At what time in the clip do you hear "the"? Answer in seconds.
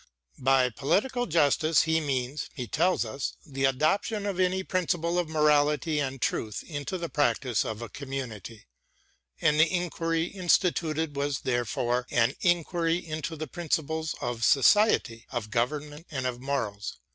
3.45-3.65, 6.97-7.07, 9.59-9.71, 13.35-13.45